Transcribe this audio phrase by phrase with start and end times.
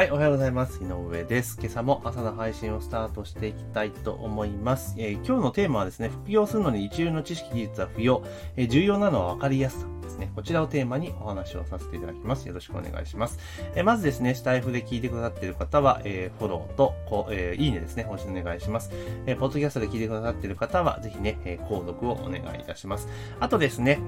[0.00, 0.82] はい、おはようございます。
[0.82, 1.58] 井上です。
[1.60, 4.94] 今朝も朝の配信をスタートしていきたいと思います。
[4.96, 8.24] えー、今日のテーマはですね、副業するのに一流の知識技術は不要。
[8.56, 10.32] えー、重要なのは分かりやすさですね。
[10.34, 12.48] こちらをテーマにお話をさせていただきます。
[12.48, 13.38] よろしくお願いします。
[13.74, 18.90] えー、まずですね、スタイフで聞いてくださっている方は、えフォローと、こうえいいねですね、お願いします。
[19.26, 23.06] えポッドキャストで聞いてくださっている方は、ぜひね、え購読をお願いいたします。
[23.38, 24.00] あとですね、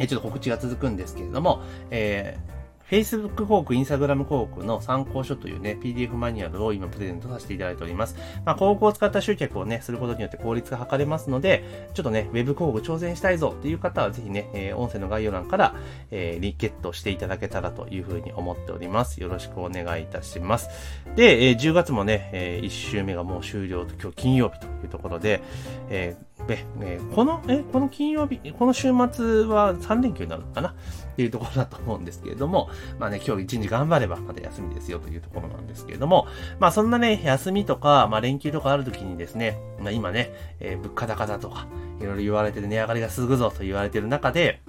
[0.00, 1.62] えちょっと告知が続くんですけれども、
[1.92, 2.57] えー
[2.90, 8.16] Facebook 広告、Instagram 広告の参考書というね、PDF マニュアルを今プレゼントさせていただいております。
[8.46, 15.74] まあ、広告を使った集客をね、することによって効率が図れますので、ちょっとね、Web 広告挑戦したいぞっていう方はぜひね、えー、音声の概要欄から、
[16.10, 19.20] えー、リケットしていただけたらというふうに思っております。
[19.20, 20.70] よろしくお願いいたします。
[21.14, 25.42] で、えー、10月もね、えー、1週目がもう終了と、今日金曜日というところで、
[25.90, 30.70] えーえ、えこの、え、この金曜日、この週末は3連休になるのかな？
[30.70, 30.72] っ
[31.16, 36.28] ていうところだと思うんですけれども、まあね、今日一日頑張ればまた休みですよというところなんですけれども、
[36.60, 41.66] まあそんなね、休みとか、まあ連休とかある時にですね、まあ今ね、えー、物価高だとか、
[42.00, 44.60] いろいろ言われてる値上がりが続くぞと言われてる中で、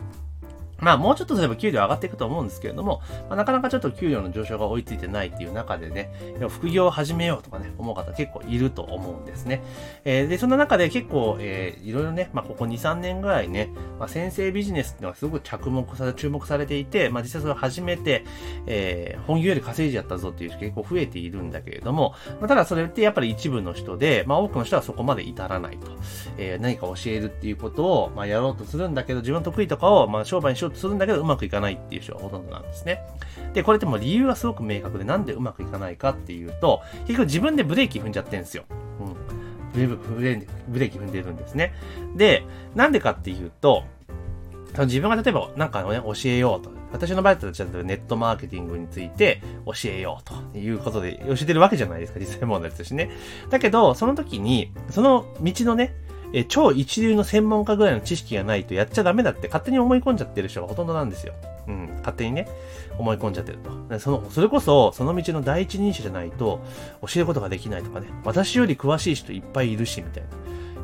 [0.81, 6.11] まあもうちょっとすれば給料上がっていくと思うんですけれども、まあ、なかなかちょっと給料の上昇が追いついてないっていう中でね、
[6.49, 9.63] 副業を始めようとかね、思う方結構いると思うんですね。
[10.05, 18.25] えー、で、そんな中で結構、えー、いろいろね、まあここ2、3年ぐらいね、まあ、先生ビジネスっていうのはすごく着目され、注目されていて、まあ実際それを始めて、
[18.65, 25.87] えー、本業より稼いじゃったぞっていう人結構増えているんだけれども、まあ、ただそれってやっぱり一部の人で、まあ多くの人はそこまで至らないと。
[26.37, 33.01] えー、何か教えるっていうことを、まあやろうとするんだけど、自分の得意とかを、まあ商売にしようとするんだけど、うまくいかないっていう人がほとんどなんですね。
[33.53, 38.63] で、これっても理由がすごく明確で、なんでうまくいかないかっていうと、結局自分でブレーキ踏んじゃってるんですよ。
[38.99, 39.15] うん。
[39.73, 41.73] ブレブレーキ踏んでるんですね。
[42.15, 42.43] で、
[42.75, 43.83] なんでかっていうと、
[44.77, 46.71] 自分が例えばなんかね、教えようと。
[46.91, 53.11] 私の場合だとちゃんとネットマーケティングについて教えようということで教えてるわけじゃないですか、実際問題としてね。
[53.51, 55.93] だけど、その時に、その道のね、
[56.33, 61.33] え超一流の専門家ぐらいの知識がないとやっちゃダメだって勝手に思い込んじゃってる人がほとんどなんですよ。
[61.67, 62.47] うん、勝手にね、
[62.97, 63.99] 思い込んじゃってると。
[63.99, 66.61] その、それこそ、その道の第一人者じゃないと、
[67.01, 70.29] 教えることができないとかね、私より詳しい人いっぱいいるし、みたいな。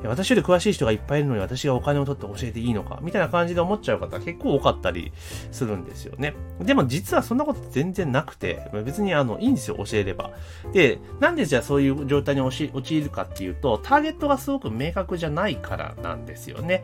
[0.07, 5.11] 私より詳しい人がいっぱいいるのに私がお金を取って教えていいのかみたいな感じで思っちゃう方結構多かったり
[5.51, 6.33] するんですよね。
[6.59, 10.31] でも実はそんなこと全然なくて、別にあの、いいんですよ、教えれば。
[10.73, 12.69] で、なんでじゃあそういう状態に陥
[13.01, 16.83] るかっていうと、ターゲットがすごく明確じゃないからなんですよね。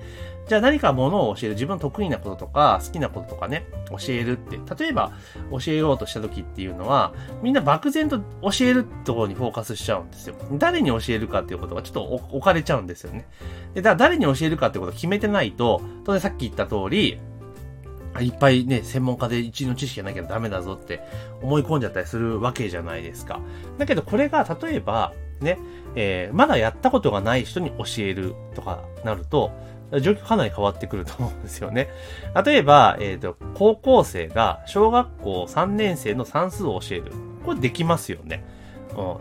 [0.51, 5.13] じゃあ何かものを教える、自分の得意なこととか、好きなこととかね、教えるって、例えば
[5.49, 10.35] 教えようとした時っていうのは、みんな漠然と教えるところにフォーカスしちゃうんですよ。
[10.57, 13.29] 誰に教えるかっていうことがちょっと置かれちゃうんですよね。
[13.73, 17.17] で、だから誰に教えるかってことを決めてないと、当然さっき言った通り、
[18.19, 20.99] いっぱいね、専門家で一位の知識がなきゃダメだぞって
[21.41, 23.39] 思い込んじゃったりするわけじゃないですか。
[23.77, 25.57] だけどこれが例えば、ね、
[25.95, 29.51] えー、まだやったことがない人に教えるとかなると、
[29.99, 31.89] 状況かなり変わってくると思うんですよね。
[32.45, 37.11] 例えば、えっ、ー、と、高校生が小学校3年生の算数を教える。
[37.45, 38.43] これできますよね。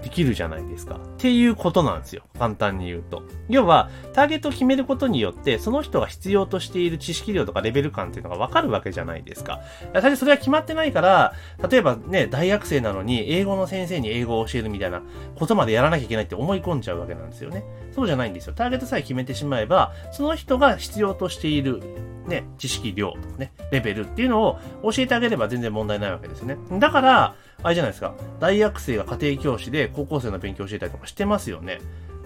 [0.03, 0.97] できるじゃないですか。
[0.97, 2.23] っていうことなんですよ。
[2.39, 3.23] 簡単に言うと。
[3.49, 9.61] 要は、ターゲットを決めることによって、その人が必要としている知識量とかレベル感っていうのがわかるわけじゃないですか。
[9.93, 11.35] 最初それは決まってないから、
[11.69, 15.03] 例えばね、大学生なのに、英語の先生に英語を教えるみたいな
[15.37, 17.65] ことまでやらなきゃいけないって思い込んじゃうわけなんですよね。
[17.93, 18.55] そうじゃないんですよ。
[18.55, 21.81] ターゲットさえ決めてしまえば、その人が必要としている
[22.27, 26.57] ね、知識量とかね、レベルっていうのを教えてあげれば全然問題ないわけですね。
[26.79, 28.15] だから、あれじゃないですか。
[28.39, 31.81] 大学生が家庭教師で高校生の勉強を教えたりとかしてますよね。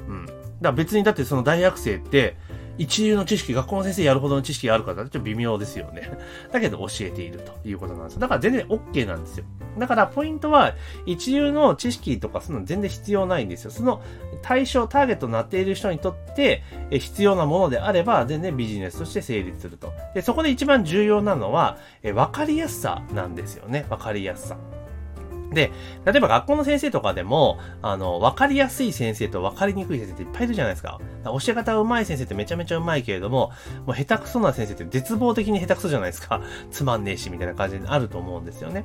[0.09, 0.27] うん。
[0.27, 2.37] だから別にだってその大学生って、
[2.77, 6.11] 一流の知識、学校の先生やるほどの知識があるからちょっと微妙ですよね。
[6.51, 8.19] だけど教えているということなんです。
[8.19, 9.45] だから全然 OK なんですよ。
[9.79, 10.75] だからポイントは、
[11.07, 13.71] 一流の知識とかその全然必要ないんですよ。
[13.71, 14.03] その
[14.43, 19.93] 対象、ターゲットになっている人にとって必要なものであれば、全然ビジネスとして成立すると。
[20.15, 21.79] で、そこで一番重要なのは、
[22.15, 23.87] わかりやすさなんですよね。
[23.89, 24.57] わかりやすさ。
[25.55, 25.73] で、
[26.05, 30.85] 例えば学校の先生とかでも、あの、わかりやすい先生とわかりにくい先生っていっぱいいるじゃないですか。
[30.85, 33.51] か教え方上手い先生ってめちゃめちゃ上手いけれども、
[33.87, 36.41] もう下手くそな先生って絶望的に下手くそじゃないですか。
[36.71, 38.85] つまんねえし、みたいな感じであると思うんですよね。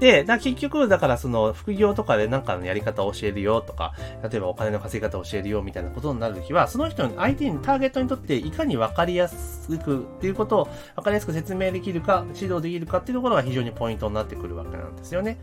[0.00, 15.38] で、だ結局、だからその、副業とかでなんかのやり方を教えるよとか、例えばお金の稼ぎ方を教えるよみたいなことになるときは、その人に、相手に、ターゲットにとっていかにわかりやすくっていうことを、わかりやすく説明できるか、指導できるかっていうところが非常にポイントになってくるわけなんですよね。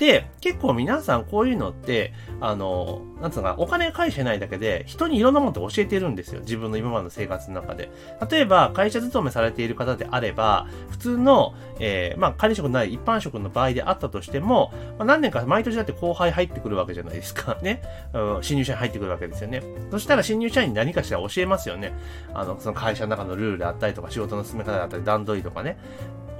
[0.00, 6.40] で、結構皆さんこういうのって、あの、なんつうか、お金返してないだけで、人にいろんなものって教えてるんですよ。
[6.40, 7.90] 自分の今までの生活の中で。
[8.30, 17.58] 例えば、会社勤めされている方であれば、普通の、えー、まあ、管理職ない一般職の場合でああったとしても、まあ、何年か毎年だって後輩入ってくるわけじゃないですか。
[17.62, 17.82] ね。
[18.12, 19.62] うん、新入社員入ってくるわけですよね。
[19.90, 21.92] そしたら新入社員に何かしら教えますよね。
[22.34, 25.78] あの、その会社の中のルールであったりとか、仕事の進め方だったり、段取りとかね。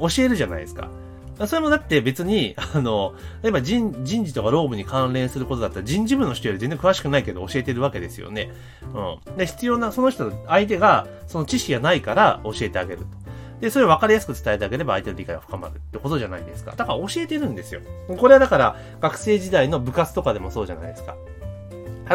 [0.01, 0.89] 教えるじゃないですか。
[1.47, 8.51] それもだって別に、 あの、例えば人人事とか労務に関連することだったら人事部の人より全然詳しくないけど教えてるわけですよね。
[8.95, 9.37] うん。
[9.37, 13.30] で、必要な、その人、相手がその知識がないから教えてあげると。
[13.61, 16.75] で、それを分かりやすく伝えてあげれば相手の理解が深まるってことじゃないですか。
[16.77, 17.81] だから教えてるんですよ。
[18.19, 21.17] これはだから学生時代の部活とかでもそうじゃないですか。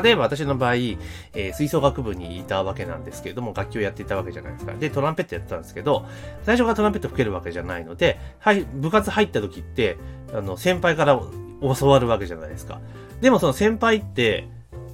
[0.02, 4.74] 例えば私の場合、えー、吹奏楽部にいたわけなんですけれども、楽器をやっていたわけじゃないですか。
[4.74, 6.06] で、トランペットやってたんですけど、
[6.44, 9.98] 最初からトランペット吹けるわけじゃないので、はい、部活入った時って、
[10.34, 11.18] あの、先輩から
[11.62, 12.82] 教わるわけじゃないですか。
[13.22, 14.50] でもその先輩って、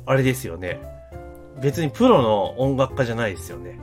[0.05, 0.79] あれですよね。
[1.59, 3.79] 別にプロの音楽家じゃないですよね。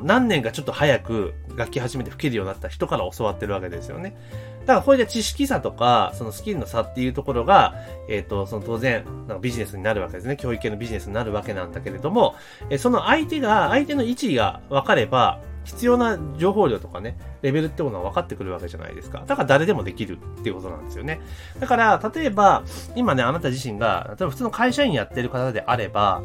[0.00, 4.16] ん、何年かちょっと早く楽器始めて吹けるようになった人から教わってるわけですよね。
[4.60, 7.74] だからこれで知識差とか、そのスキルの差っていうところが、
[8.08, 10.36] えっ、ー、と、その当然、なんかビジネスになるわけですね。
[10.36, 12.34] 教育系のビジネスになるわけなんだけれども、
[12.68, 19.24] えその相手が、相手の位置が分かれば、必要な情報量とかね、レベルってことは分かってくるわけじゃないですか。
[19.26, 21.20] だから誰でもできるっていうことなんですよね。
[21.58, 22.64] だから、例えば、
[22.96, 26.22] 今ね、あなた自身が、例えば普通の会社員やってる方であれば、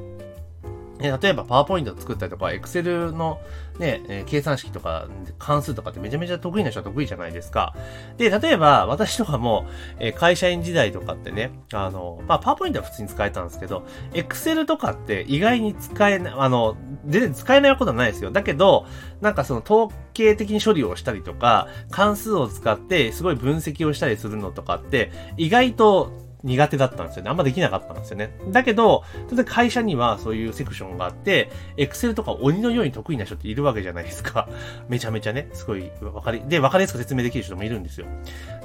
[1.00, 3.40] え例えばパワーポイント作ったりとか、エクセルの
[3.80, 5.08] ね、え計算式とか
[5.38, 7.76] 関数とかってめちゃめちゃ得意な人は得意じゃないですか。
[8.18, 9.66] で、例えば私とかも、
[10.00, 16.78] え会社員時代とかってね、あの、まあ、パワーポイントは普通に使えたんですけど、エクセルとかって意外に使えない、あの、
[17.08, 18.32] 全然使えないことはないですよ。
[18.32, 18.86] だけど、
[19.22, 27.30] なんかその統計的に処理をしたりとか、関数を使ってすごい分析をしたりするのとかって、意外と苦手だったんですよね。
[27.32, 28.32] あんまできなかったんですよね。
[28.52, 34.48] だけど、当然会社にはそういうセクションがあって、エクセルとか鬼のように得意な人っているわけじゃないですか。
[34.88, 38.06] めちゃめちゃね、すごいわかり、で、わかりやすく説明できる人もいるんですよ。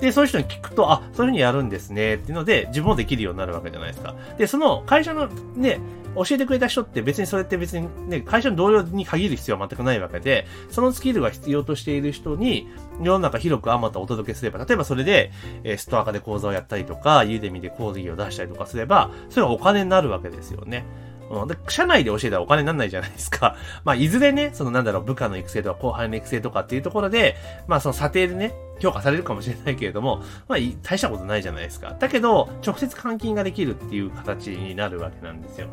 [0.01, 4.15] で、そういう人に聞くと、あ、そういうふうにやるんですね、っていうので、自分もできるようになるわけじゃないですか。
[4.37, 5.81] で、その会社のね、
[6.15, 12.69] 教えてくれた人って別にそれって別にね、会社の同僚に限る必要は全くないわけで、そのスキルが必要としている人に、
[13.01, 15.31] 世の中広くあまたお届けすれば、例えばそれで、
[15.65, 20.85] えストア化で講座をやったりとか、ユーデミで講義を出したりとかすれば、それはお金になるわけですよね。
[21.31, 21.49] うん。
[21.49, 23.57] で、社内で教えたらお金にならないじゃないですか。
[23.85, 27.37] まあ、いずれね、そのなんだろう、部下の育成とか後輩の育成とかっていうところで、
[27.69, 31.95] まあ、その査定でね、評価されるかもしれないけれども、まあ、大したことないじゃないですか。
[31.99, 35.69] だけど、直接換金ができるっていう形になるわけなんですよ。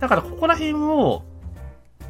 [0.00, 1.22] だから、ここら辺を、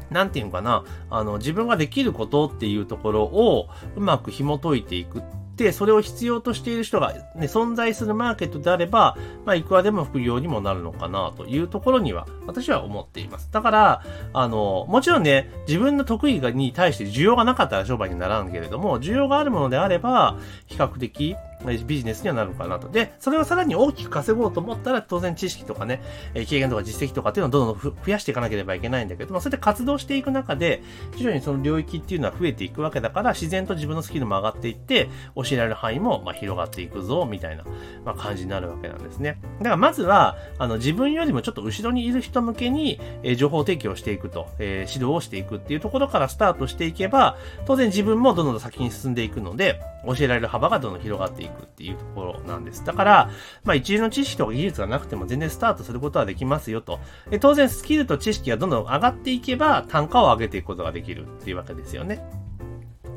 [0.09, 5.21] なんていうのかな、あの、自分ができることっていうところをうまく紐解いていく、
[5.71, 13.49] それを必要としている人が、ね、存在するマーケットであれば、まあ、いくらでも副業にもなるのかなというところには、私は思っています。
[13.51, 20.37] だから、あの、もちろんね、自分の得意に対して需要がなかったら商売にならんけれども、需要があるものであれば、
[20.67, 22.87] 比較的、ビジネスにはなるかなと。
[22.89, 26.01] で、それをさらに大きく稼ごうと思ったら、当然知識とかね、
[26.33, 30.83] 経験とか実績とかっていうのをどんどん増やしていかなければいけないんだけども、それで活動していく中で、
[31.15, 37.63] 徐々にその領域っていうのは増えていくわけだから、自然と自分のスキルも上がっていって、教えられる範囲もま広がっていくぞ、みたいな、
[38.05, 39.39] ま感じになるわけなんですね。
[39.59, 52.83] だからまずは、あの、自分よりもちょっと後ろにいる人向けに、え情報提供していくと、え指導をしていくっていうところからスタートしていけば、当然自分もどんどん先に進んでいくので、教えられる幅がどんどん広がっていくっていうところなんです。
[52.85, 53.29] だから、
[53.63, 56.99] まあ一流の知識とか技術がなくても全然スタートすることはできますよと。
[57.29, 62.46] で当然スキルと知識がどんどん上がっていけば単価を上げていくことができるっていうわけですよね。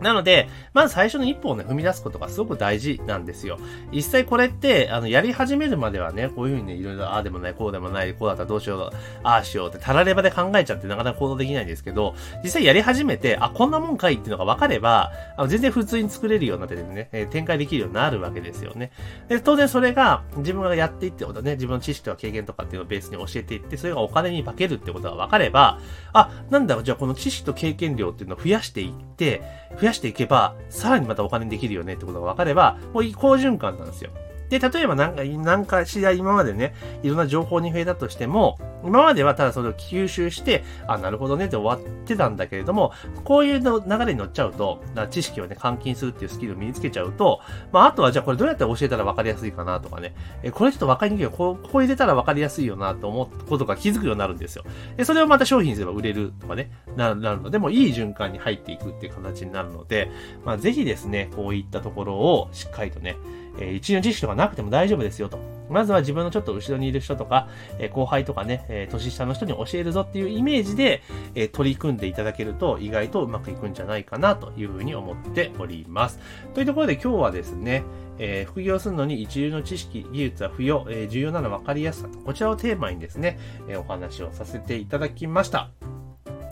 [0.01, 3.59] なので、まず最初の一歩をね、踏み出すことがすごく大事なんですよ。
[3.93, 8.91] 実際これって、あの、やり始めるまではね、こういうふうにね、いろいろ、ああでもない、こうでもない、こうだったらどうしよう、
[9.23, 18.91] ああしようって、たらればで考えちゃってなかなか行動できないんですけど、実際やり始めて、あ、こんなもんかいっていうのが分かれば、あの全然普通に作れるようなってね、え展開できるようになるわけですよね。
[19.29, 25.79] で、当然それが、自分がやっていってことね、自分の知識とか経験とかっていうのをベースに教えていって、それがお金に化けるってことが分かれば、
[26.13, 29.43] あ、なんだろう、じゃあこの知識と経験量っていうのを増やしていって、
[29.81, 34.11] 増やしていけば、さらにまたお金にできるよねってことが分かれば、もう好循環なんですよ。
[34.51, 42.93] で、例えばなんか、なんかしら今までね、いろんな情報に増えたとしても、今まではただそれを吸収して、あ、なるほどねって終わってたんだけれども、
[43.25, 47.41] こういうの流れに乗っちゃうと、知識をね、換金するっていうスキルを身につけちゃうと、
[47.73, 51.23] まあ、あとはじゃあこれどうやって教えたら分かりやすいかなとかね、え、これちょっと分かりにくい。
[51.23, 54.65] よ、こここ入れたら分かりやすいよなと思ったことが気づくようになるんですよ。
[54.97, 60.11] で、それをまた商品にすれば売れるとかね、なるので、もいい循環に入っていくっていう形になるので、
[60.45, 63.17] まあ、ぜひですね、こういったところをしっかりとね、
[63.61, 65.39] えー、一の知識とかなくても大丈夫ですよと。
[65.71, 67.49] まずは自分のちょっと後ろにいる人とか、
[67.79, 71.03] え、後輩とかね、え、年下の人に教えるぞっていうイメージで、
[71.37, 76.19] え取り組んでいただけると意外とうまくいくんじゃないかなというふうに思っております。
[76.55, 77.85] というところで今日はですね、
[78.19, 83.39] え副業するのに一流の知識、技術は不要、え重要なのは分かりやすさ、こちらをテーマにですね、
[83.69, 86.00] えお話をさせていただきました。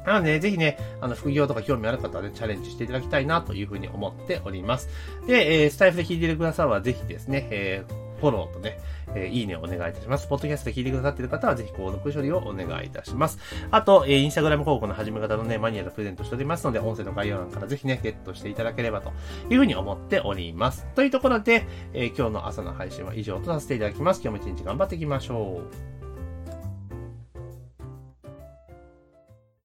[0.09, 4.89] なので、ぜひね、あの、副業とか興味ある方はね、チャレンジしていただきたいなというふうに思っております。
[5.27, 8.79] で、えー、スタイフで聞いてるくださるは、ぜひですね、えー、フォローとね、
[9.15, 10.27] えー、いいねをお願いいたします。
[10.27, 13.39] ポッドキャストで聞いてくださっている方は、ぜひ購読処理をお願いいたします。
[13.71, 19.13] あと、えー、インスタグラム広告の始め方のね、マニュアルプレゼントしておりますので、音声の概要欄からぜひね、ゲットしていただければと
[19.51, 20.87] いうふうに思っております。
[20.95, 24.21] というところで、えー、今日の朝の配信は以上とさせていただきます。
[24.23, 25.63] 今日も一日頑張っていきましょ
[25.95, 25.98] う。